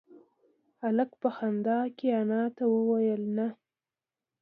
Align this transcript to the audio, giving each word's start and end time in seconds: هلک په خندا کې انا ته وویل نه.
هلک 0.81 1.11
په 1.21 1.29
خندا 1.35 1.79
کې 1.97 2.07
انا 2.21 2.43
ته 2.55 2.63
وویل 2.75 3.23
نه. 3.37 3.47